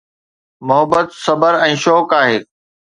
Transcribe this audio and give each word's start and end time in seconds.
محبت 0.69 1.07
صبر 1.25 1.53
۽ 1.69 1.73
شوق 1.87 2.11
آهي 2.23 2.37